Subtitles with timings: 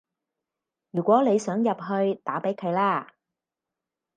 [0.89, 3.13] 如果你想入去，打畀佢啦